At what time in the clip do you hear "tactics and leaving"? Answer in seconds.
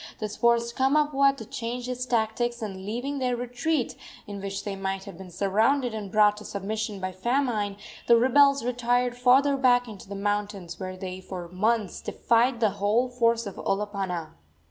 2.07-3.19